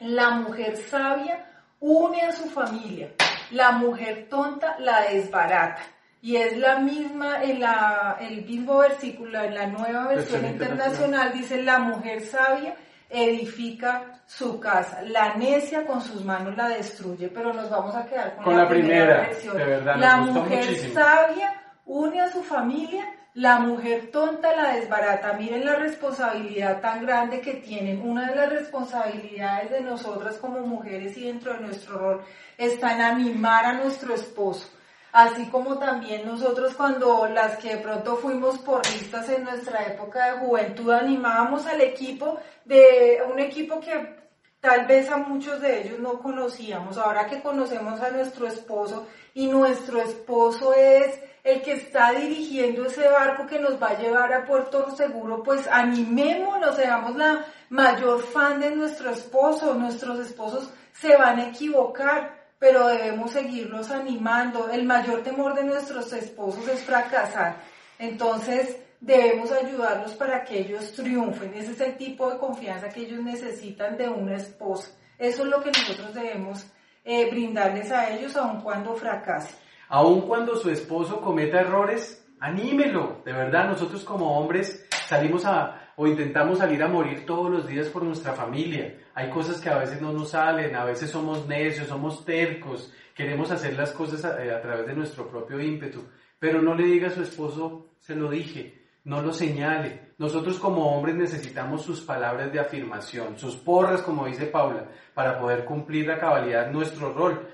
[0.00, 1.53] la mujer sabia
[1.84, 3.10] une a su familia.
[3.50, 5.82] La mujer tonta la desbarata.
[6.22, 11.62] Y es la misma, en la, el mismo versículo, en la nueva versión internacional, dice,
[11.62, 12.74] la mujer sabia
[13.10, 15.02] edifica su casa.
[15.02, 19.20] La necia con sus manos la destruye, pero nos vamos a quedar con, la, primera,
[19.20, 20.00] versión.
[20.00, 25.32] la mujer sabia une a su familia la mujer tonta la desbarata.
[25.32, 28.00] Miren la responsabilidad tan grande que tienen.
[28.08, 32.24] Una de las responsabilidades de nosotras como mujeres y dentro de nuestro rol
[32.56, 34.68] está en animar a nuestro esposo.
[35.12, 40.38] Así como también nosotros cuando las que de pronto fuimos porristas en nuestra época de
[40.38, 44.16] juventud animábamos al equipo de un equipo que
[44.58, 46.98] tal vez a muchos de ellos no conocíamos.
[46.98, 53.06] Ahora que conocemos a nuestro esposo y nuestro esposo es el que está dirigiendo ese
[53.06, 58.60] barco que nos va a llevar a Puerto Seguro, pues animémonos, seamos la mayor fan
[58.60, 59.74] de nuestro esposo.
[59.74, 64.70] Nuestros esposos se van a equivocar, pero debemos seguirlos animando.
[64.70, 67.56] El mayor temor de nuestros esposos es fracasar.
[67.98, 71.52] Entonces, debemos ayudarlos para que ellos triunfen.
[71.52, 74.92] Ese es el tipo de confianza que ellos necesitan de una esposa.
[75.18, 76.66] Eso es lo que nosotros debemos
[77.04, 79.63] eh, brindarles a ellos aun cuando fracasen.
[79.88, 83.22] Aun cuando su esposo cometa errores, anímelo.
[83.24, 87.88] De verdad, nosotros como hombres salimos a o intentamos salir a morir todos los días
[87.88, 88.98] por nuestra familia.
[89.14, 93.50] Hay cosas que a veces no nos salen, a veces somos necios, somos tercos, queremos
[93.50, 96.04] hacer las cosas a, a través de nuestro propio ímpetu.
[96.38, 100.14] Pero no le diga a su esposo, se lo dije, no lo señale.
[100.18, 105.64] Nosotros como hombres necesitamos sus palabras de afirmación, sus porras, como dice Paula, para poder
[105.64, 107.48] cumplir la cabalidad nuestro rol.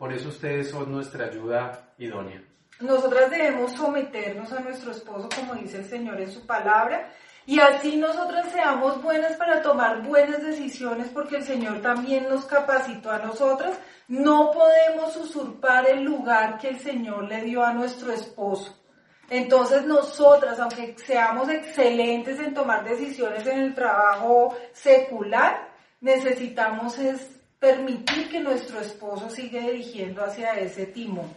[0.00, 2.42] Por eso ustedes son nuestra ayuda idónea.
[2.80, 7.12] Nosotras debemos someternos a nuestro esposo, como dice el Señor en su palabra,
[7.44, 13.10] y así nosotras seamos buenas para tomar buenas decisiones, porque el Señor también nos capacitó
[13.10, 13.78] a nosotras.
[14.08, 18.82] No podemos usurpar el lugar que el Señor le dio a nuestro esposo.
[19.28, 25.68] Entonces nosotras, aunque seamos excelentes en tomar decisiones en el trabajo secular,
[26.00, 31.30] necesitamos es permitir que nuestro esposo siga dirigiendo hacia ese timón.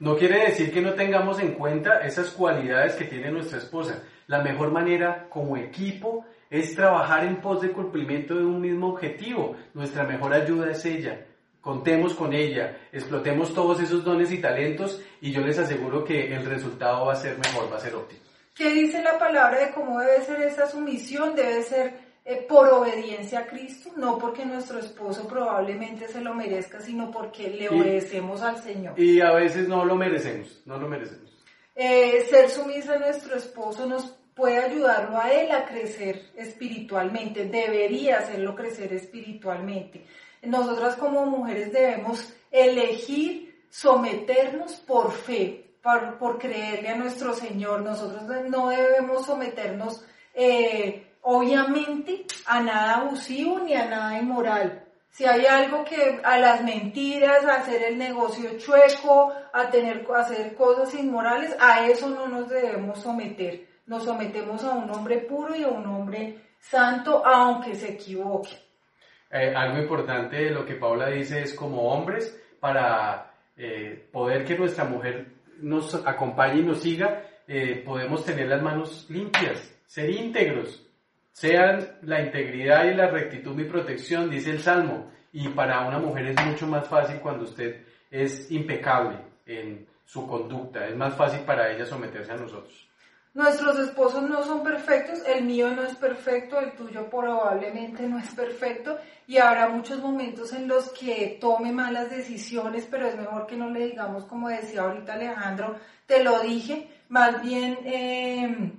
[0.00, 4.02] No quiere decir que no tengamos en cuenta esas cualidades que tiene nuestra esposa.
[4.26, 9.56] La mejor manera como equipo es trabajar en pos de cumplimiento de un mismo objetivo.
[9.72, 11.24] Nuestra mejor ayuda es ella.
[11.60, 16.44] Contemos con ella, explotemos todos esos dones y talentos y yo les aseguro que el
[16.44, 18.20] resultado va a ser mejor, va a ser óptimo.
[18.54, 21.34] ¿Qué dice la palabra de cómo debe ser esa sumisión?
[21.34, 26.80] Debe ser eh, por obediencia a Cristo, no porque nuestro esposo probablemente se lo merezca,
[26.80, 28.98] sino porque le obedecemos al Señor.
[28.98, 31.32] Y a veces no lo merecemos, no lo merecemos.
[31.76, 38.18] Eh, ser sumisa a nuestro esposo nos puede ayudarlo a él a crecer espiritualmente, debería
[38.18, 40.04] hacerlo crecer espiritualmente.
[40.42, 47.82] Nosotras como mujeres debemos elegir someternos por fe, por, por creerle a nuestro Señor.
[47.82, 54.84] Nosotros no debemos someternos, eh, obviamente, a nada abusivo ni a nada inmoral.
[55.10, 60.20] Si hay algo que a las mentiras, a hacer el negocio chueco, a tener, a
[60.20, 63.66] hacer cosas inmorales, a eso no nos debemos someter.
[63.86, 68.50] Nos sometemos a un hombre puro y a un hombre santo, aunque se equivoque.
[69.30, 74.56] Eh, algo importante de lo que Paula dice es como hombres, para eh, poder que
[74.56, 75.26] nuestra mujer
[75.60, 80.85] nos acompañe y nos siga, eh, podemos tener las manos limpias, ser íntegros,
[81.36, 86.28] sean la integridad y la rectitud mi protección, dice el Salmo, y para una mujer
[86.28, 91.70] es mucho más fácil cuando usted es impecable en su conducta, es más fácil para
[91.70, 92.88] ella someterse a nosotros.
[93.34, 98.34] Nuestros esposos no son perfectos, el mío no es perfecto, el tuyo probablemente no es
[98.34, 98.96] perfecto
[99.26, 103.68] y habrá muchos momentos en los que tome malas decisiones, pero es mejor que no
[103.68, 108.72] le digamos, como decía ahorita Alejandro, te lo dije, más bien eh,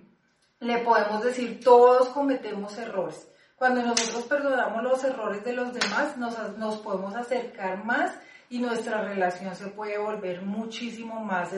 [0.59, 3.27] le podemos decir, todos cometemos errores.
[3.55, 8.13] Cuando nosotros perdonamos los errores de los demás, nos, nos podemos acercar más
[8.49, 11.49] y nuestra relación se puede volver muchísimo más,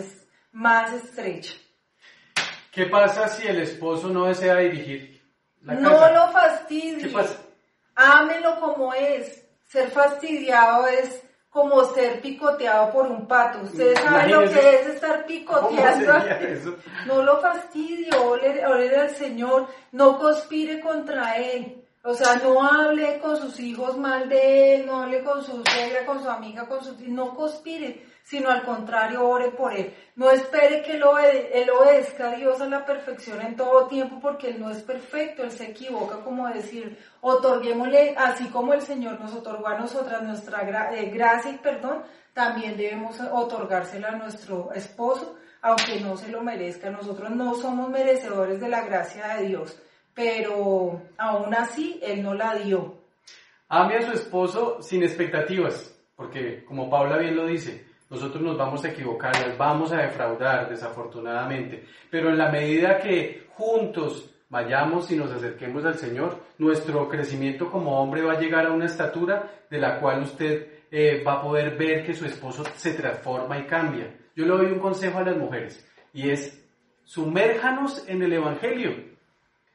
[0.51, 1.53] más estrecha.
[2.71, 5.21] ¿Qué pasa si el esposo no desea dirigir
[5.61, 6.11] la no casa?
[6.11, 6.97] lo fastidie.
[6.99, 7.37] ¿Qué pasa?
[7.95, 9.45] Ámelo como es.
[9.67, 13.61] Ser fastidiado es como ser picoteado por un pato.
[13.63, 16.13] Ustedes saben lo que es estar picoteando.
[17.07, 21.83] No lo fastidie, ore, ore al Señor, no conspire contra Él.
[22.03, 26.05] O sea, no hable con sus hijos mal de Él, no hable con su suegra,
[26.05, 26.95] con su amiga, con su...
[27.07, 29.91] No conspire, sino al contrario, ore por Él.
[30.15, 34.19] No espere que él, obede- él obedezca a Dios a la perfección en todo tiempo,
[34.21, 39.19] porque Él no es perfecto, Él se equivoca, como decir, otorguémosle, así como el Señor
[39.19, 44.71] nos otorgó a nosotras nuestra gra- eh, gracia y perdón, también debemos otorgársela a nuestro
[44.75, 46.91] esposo, aunque no se lo merezca.
[46.91, 49.81] Nosotros no somos merecedores de la gracia de Dios,
[50.13, 52.95] pero aún así Él no la dio.
[53.69, 58.83] Ame a su esposo sin expectativas, porque como Paula bien lo dice, nosotros nos vamos
[58.83, 65.15] a equivocar, las vamos a defraudar desafortunadamente, pero en la medida que juntos vayamos y
[65.15, 69.77] nos acerquemos al Señor, nuestro crecimiento como hombre va a llegar a una estatura de
[69.77, 74.15] la cual usted eh, va a poder ver que su esposo se transforma y cambia.
[74.35, 76.67] Yo le doy un consejo a las mujeres y es,
[77.03, 79.09] sumérjanos en el Evangelio.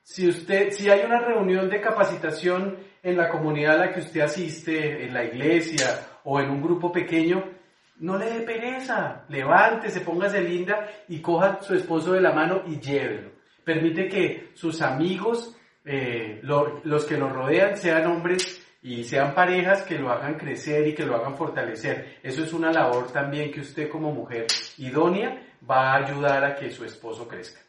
[0.03, 4.21] Si usted, si hay una reunión de capacitación en la comunidad a la que usted
[4.21, 5.87] asiste, en la iglesia
[6.25, 7.45] o en un grupo pequeño,
[8.01, 12.63] no le dé pereza, levántese, póngase linda y coja a su esposo de la mano
[12.67, 13.31] y llévelo.
[13.65, 19.83] Permite que sus amigos, eh, lo- los que lo rodean, sean hombres y sean parejas
[19.83, 22.19] que lo hagan crecer y que lo hagan fortalecer.
[22.23, 26.71] Eso es una labor también que usted como mujer idónea va a ayudar a que
[26.71, 27.61] su esposo crezca.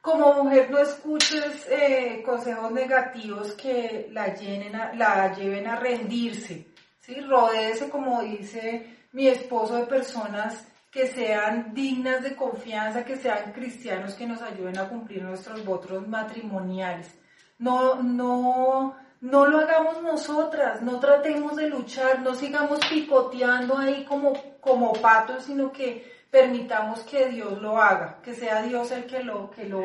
[0.00, 6.66] Como mujer no escuches eh, consejos negativos que la, llenen la lleven a rendirse,
[7.00, 7.20] ¿sí?
[7.20, 14.14] Rodéese, como dice mi esposo, de personas que sean dignas de confianza, que sean cristianos,
[14.14, 17.14] que nos ayuden a cumplir nuestros votos matrimoniales.
[17.58, 24.32] No, no, no lo hagamos nosotras, no tratemos de luchar, no sigamos picoteando ahí como,
[24.60, 29.50] como patos, sino que permitamos que Dios lo haga, que sea Dios el que lo,
[29.50, 29.82] que lo,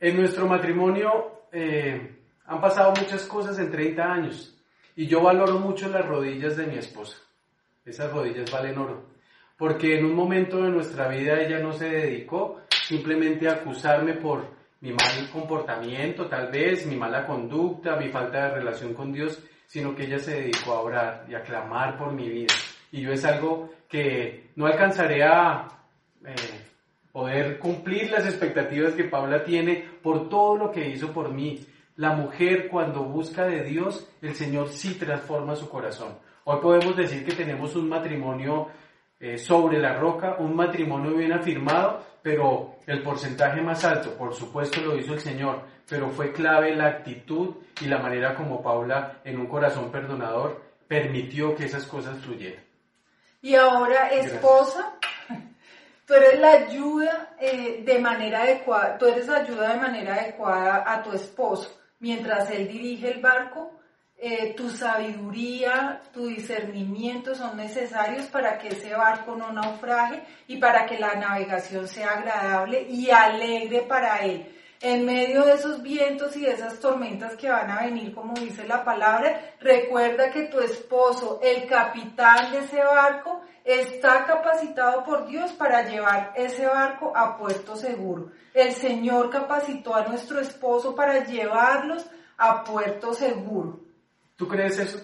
[0.00, 4.58] En nuestro matrimonio eh, han pasado muchas cosas en 30 años
[4.96, 7.16] y yo valoro mucho las rodillas de mi esposa.
[7.88, 9.06] Esas rodillas valen oro.
[9.56, 14.56] Porque en un momento de nuestra vida ella no se dedicó simplemente a acusarme por
[14.80, 19.94] mi mal comportamiento, tal vez, mi mala conducta, mi falta de relación con Dios, sino
[19.94, 22.54] que ella se dedicó a orar y a clamar por mi vida.
[22.92, 25.68] Y yo es algo que no alcanzaré a
[26.24, 26.34] eh,
[27.10, 31.66] poder cumplir las expectativas que Paula tiene por todo lo que hizo por mí.
[31.96, 36.27] La mujer cuando busca de Dios, el Señor sí transforma su corazón.
[36.50, 38.68] Hoy podemos decir que tenemos un matrimonio
[39.20, 44.80] eh, sobre la roca, un matrimonio bien afirmado, pero el porcentaje más alto, por supuesto
[44.80, 49.38] lo hizo el Señor, pero fue clave la actitud y la manera como Paula, en
[49.38, 52.64] un corazón perdonador, permitió que esas cosas fluyeran.
[53.42, 54.94] Y ahora, esposa,
[56.06, 61.02] tú eres la ayuda eh, de manera adecuada, tú eres ayuda de manera adecuada a
[61.02, 63.77] tu esposo mientras él dirige el barco.
[64.20, 70.86] Eh, tu sabiduría, tu discernimiento son necesarios para que ese barco no naufrague y para
[70.86, 74.52] que la navegación sea agradable y alegre para él.
[74.80, 78.66] En medio de esos vientos y de esas tormentas que van a venir, como dice
[78.66, 85.52] la palabra, recuerda que tu esposo, el capitán de ese barco, está capacitado por Dios
[85.52, 88.32] para llevar ese barco a puerto seguro.
[88.52, 92.04] El Señor capacitó a nuestro esposo para llevarlos
[92.36, 93.87] a puerto seguro.
[94.38, 95.00] ¿Tú crees eso?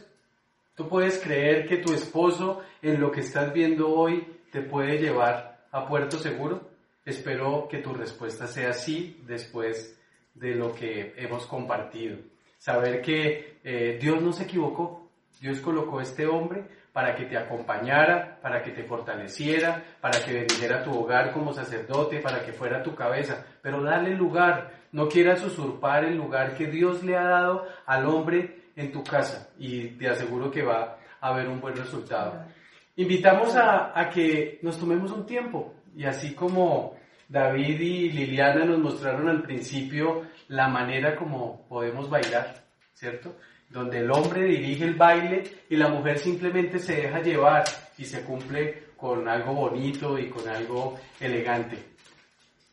[0.77, 5.67] ¿Tú puedes creer que tu esposo en lo que estás viendo hoy te puede llevar
[5.73, 6.71] a puerto seguro?
[7.05, 10.01] Espero que tu respuesta sea sí después
[10.35, 12.19] de lo que hemos compartido.
[12.59, 15.11] Saber que eh, Dios no se equivocó.
[15.41, 20.85] Dios colocó este hombre para que te acompañara, para que te fortaleciera, para que bendijera
[20.85, 23.45] tu hogar como sacerdote, para que fuera tu cabeza.
[23.61, 24.85] Pero dale lugar.
[24.93, 29.51] No quieras usurpar el lugar que Dios le ha dado al hombre en tu casa
[29.59, 32.45] y te aseguro que va a haber un buen resultado.
[32.97, 36.97] Invitamos a, a que nos tomemos un tiempo y así como
[37.29, 43.37] David y Liliana nos mostraron al principio la manera como podemos bailar, ¿cierto?
[43.71, 47.65] Donde el hombre dirige el baile y la mujer simplemente se deja llevar
[47.99, 51.79] y se cumple con algo bonito y con algo elegante.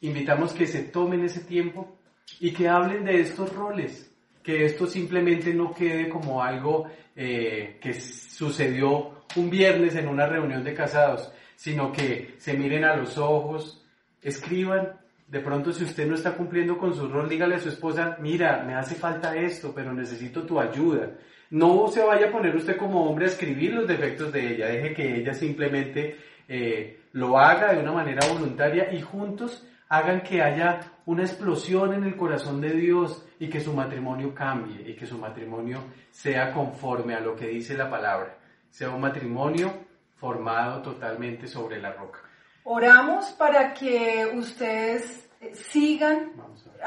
[0.02, 1.98] Invitamos que se tomen ese tiempo
[2.40, 4.11] y que hablen de estos roles,
[4.44, 10.64] que esto simplemente no quede como algo eh, que sucedió un viernes en una reunión
[10.64, 13.86] de casados, sino que se miren a los ojos,
[14.22, 15.00] escriban.
[15.28, 18.64] De pronto, si usted no está cumpliendo con su rol, dígale a su esposa, mira,
[18.68, 21.12] me hace falta esto, pero necesito tu ayuda.
[21.52, 24.94] No se vaya a poner usted como hombre a escribir los defectos de ella, deje
[24.94, 26.18] que ella simplemente
[26.48, 32.06] eh, lo haga de una manera voluntaria y juntos hagan que haya una explosión en
[32.06, 37.14] el corazón de Dios y que su matrimonio cambie y que su matrimonio sea conforme
[37.14, 38.38] a lo que dice la palabra,
[38.70, 39.70] sea un matrimonio
[40.16, 42.20] formado totalmente sobre la roca.
[42.64, 46.32] Oramos para que ustedes sigan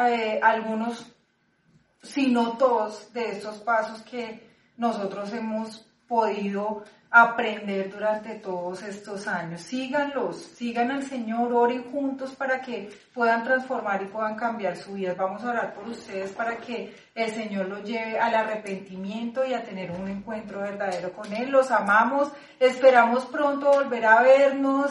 [0.01, 1.15] eh, algunos,
[2.01, 4.49] si no todos, de estos pasos que
[4.79, 6.85] nosotros hemos podido
[7.17, 9.61] aprender durante todos estos años.
[9.61, 15.15] Síganlos, sigan al Señor, oren juntos para que puedan transformar y puedan cambiar su vida.
[15.17, 19.63] Vamos a orar por ustedes para que el Señor los lleve al arrepentimiento y a
[19.63, 21.51] tener un encuentro verdadero con Él.
[21.51, 24.91] Los amamos, esperamos pronto volver a vernos,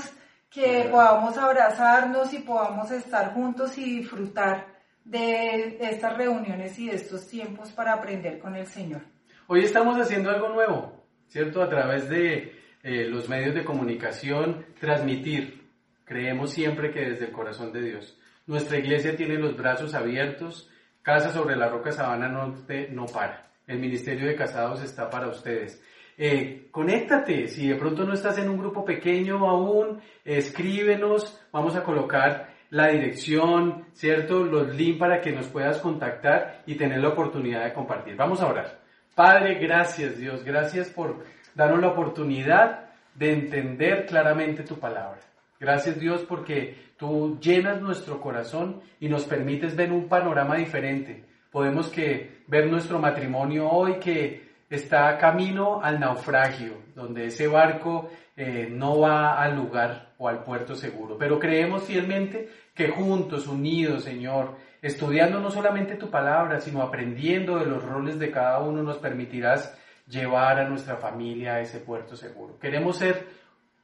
[0.50, 4.68] que podamos abrazarnos y podamos estar juntos y disfrutar
[5.04, 9.02] de estas reuniones y de estos tiempos para aprender con el Señor.
[9.48, 11.03] Hoy estamos haciendo algo nuevo,
[11.34, 11.64] ¿cierto?
[11.64, 12.54] A través de
[12.84, 15.64] eh, los medios de comunicación, transmitir.
[16.06, 18.16] Creemos siempre que desde el corazón de Dios.
[18.46, 20.70] Nuestra iglesia tiene los brazos abiertos.
[21.02, 23.50] Casa sobre la Roca Sabana Norte no para.
[23.66, 25.84] El Ministerio de Casados está para ustedes.
[26.20, 31.84] Eh, conéctate, si de pronto no estás en un grupo pequeño aún, escríbenos, vamos a
[31.84, 34.44] colocar la dirección, ¿cierto?
[34.44, 38.16] Los links para que nos puedas contactar y tener la oportunidad de compartir.
[38.16, 38.83] Vamos a orar.
[39.16, 45.20] Padre, gracias Dios, gracias por darnos la oportunidad de entender claramente tu palabra.
[45.60, 51.26] Gracias Dios porque tú llenas nuestro corazón y nos permites ver un panorama diferente.
[51.52, 58.68] Podemos que ver nuestro matrimonio hoy que está camino al naufragio, donde ese barco eh,
[58.72, 61.18] no va al lugar o al puerto seguro.
[61.20, 67.66] Pero creemos fielmente que juntos, unidos, Señor, estudiando no solamente tu palabra, sino aprendiendo de
[67.66, 72.60] los roles de cada uno, nos permitirás llevar a nuestra familia a ese puerto seguro.
[72.60, 73.28] Queremos ser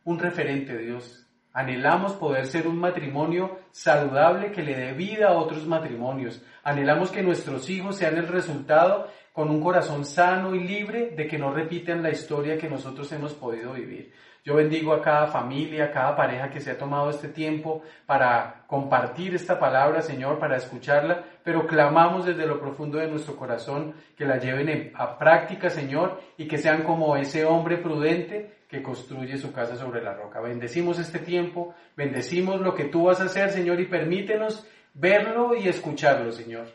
[0.03, 1.25] un referente, Dios.
[1.53, 6.43] Anhelamos poder ser un matrimonio saludable que le dé vida a otros matrimonios.
[6.63, 11.37] Anhelamos que nuestros hijos sean el resultado con un corazón sano y libre de que
[11.37, 14.11] no repiten la historia que nosotros hemos podido vivir.
[14.49, 18.63] Yo bendigo a cada familia, a cada pareja que se ha tomado este tiempo para
[18.65, 24.25] compartir esta palabra, Señor, para escucharla, pero clamamos desde lo profundo de nuestro corazón que
[24.25, 29.37] la lleven en- a práctica, Señor, y que sean como ese hombre prudente que construye
[29.37, 30.41] su casa sobre la roca.
[30.41, 35.67] Bendecimos este tiempo, bendecimos lo que tú vas a hacer, Señor, y permítenos verlo y
[35.67, 36.65] escucharlo, Señor,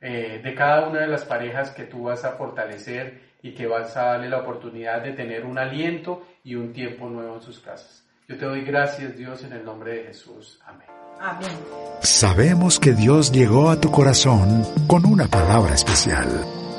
[0.00, 3.96] eh, de cada una de las parejas que tú vas a fortalecer y que vas
[3.96, 8.02] a darle la oportunidad de tener un aliento y un tiempo nuevo en sus casas.
[8.28, 10.58] Yo te doy gracias, Dios, en el nombre de Jesús.
[10.66, 10.88] Amén.
[11.20, 11.56] Amén.
[12.02, 16.26] Sabemos que Dios llegó a tu corazón con una palabra especial.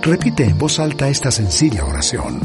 [0.01, 2.41] Repite en voz alta esta sencilla oración.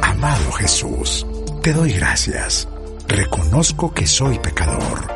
[0.00, 1.26] Amado Jesús,
[1.62, 2.68] te doy gracias.
[3.08, 5.08] Reconozco que soy pecador,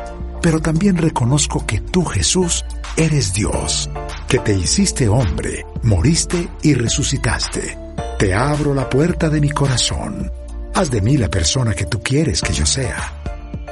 [0.42, 2.64] pero también reconozco que tú, Jesús,
[2.96, 3.88] eres Dios,
[4.28, 7.83] que te hiciste hombre, moriste y resucitaste.
[8.18, 10.30] Te abro la puerta de mi corazón.
[10.72, 13.12] Haz de mí la persona que tú quieres que yo sea.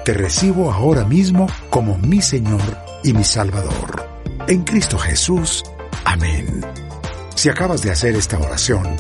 [0.05, 2.61] Te recibo ahora mismo como mi Señor
[3.05, 4.09] y mi Salvador.
[4.49, 5.63] En Cristo Jesús.
[6.05, 6.61] Amén.
[7.37, 8.97] Si acabas de hacer esta oración,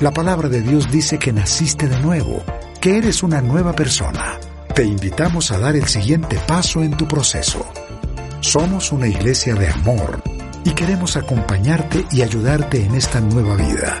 [0.00, 2.44] la palabra de Dios dice que naciste de nuevo,
[2.80, 4.38] que eres una nueva persona.
[4.72, 7.66] Te invitamos a dar el siguiente paso en tu proceso.
[8.40, 10.22] Somos una iglesia de amor
[10.64, 14.00] y queremos acompañarte y ayudarte en esta nueva vida.